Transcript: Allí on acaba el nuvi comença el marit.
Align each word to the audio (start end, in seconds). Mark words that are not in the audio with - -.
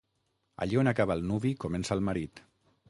Allí 0.65 0.79
on 0.83 0.91
acaba 0.93 1.19
el 1.19 1.23
nuvi 1.33 1.53
comença 1.67 1.97
el 1.99 2.05
marit. 2.11 2.45